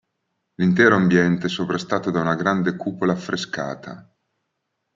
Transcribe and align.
L'intero 0.55 0.95
ambiente 0.95 1.45
è 1.45 1.49
sovrastato 1.49 2.09
da 2.09 2.21
una 2.21 2.33
grande 2.33 2.75
cupola 2.75 3.11
affrescata. 3.13 4.09